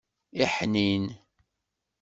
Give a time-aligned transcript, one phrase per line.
[0.43, 1.05] Iḥnin.